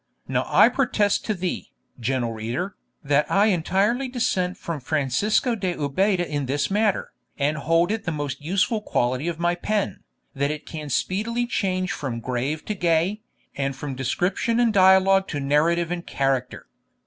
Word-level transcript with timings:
Now 0.27 0.47
I 0.47 0.67
protest 0.67 1.25
to 1.25 1.35
thee, 1.35 1.73
gentle 1.99 2.33
reader, 2.33 2.75
that 3.03 3.29
I 3.31 3.45
entirely 3.53 4.07
dissent 4.07 4.57
from 4.57 4.79
Francisco 4.79 5.53
de 5.53 5.75
Ubeda 5.75 6.27
in 6.27 6.47
this 6.47 6.71
matter, 6.71 7.11
and 7.37 7.55
hold 7.55 7.91
it 7.91 8.05
the 8.05 8.11
most 8.11 8.41
useful 8.41 8.81
quality 8.81 9.27
of 9.27 9.37
my 9.37 9.53
pen, 9.53 9.99
that 10.33 10.49
it 10.49 10.65
can 10.65 10.89
speedily 10.89 11.45
change 11.45 11.91
from 11.91 12.19
grave 12.19 12.65
to 12.65 12.73
gay, 12.73 13.21
and 13.55 13.75
from 13.75 13.93
description 13.93 14.59
and 14.59 14.73
dialogue 14.73 15.27
to 15.27 15.39
narrative 15.39 15.91
and 15.91 16.07
character. 16.07 16.65